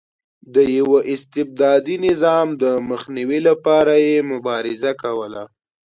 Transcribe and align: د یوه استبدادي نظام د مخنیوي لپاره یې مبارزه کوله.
د 0.53 0.55
یوه 0.77 0.99
استبدادي 1.13 1.95
نظام 2.07 2.47
د 2.61 2.63
مخنیوي 2.89 3.39
لپاره 3.49 3.93
یې 4.07 4.15
مبارزه 4.31 4.91
کوله. 5.01 5.43